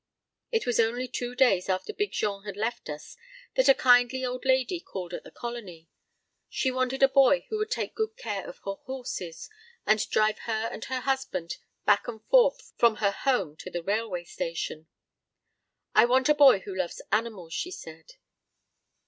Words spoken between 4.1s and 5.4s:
old lady called at the